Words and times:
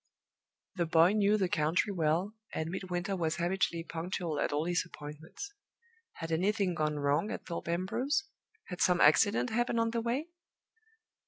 The 0.77 0.87
boy 0.87 1.11
knew 1.13 1.37
the 1.37 1.47
country 1.47 1.93
well, 1.93 2.33
and 2.55 2.71
Midwinter 2.71 3.15
was 3.15 3.35
habitually 3.35 3.83
punctual 3.83 4.39
at 4.39 4.51
all 4.51 4.65
his 4.65 4.83
appointments. 4.83 5.53
Had 6.13 6.31
anything 6.31 6.73
gone 6.73 6.97
wrong 6.97 7.29
at 7.29 7.45
Thorpe 7.45 7.67
Ambrose? 7.67 8.23
Had 8.69 8.81
some 8.81 8.99
accident 8.99 9.51
happened 9.51 9.79
on 9.79 9.91
the 9.91 10.01
way? 10.01 10.29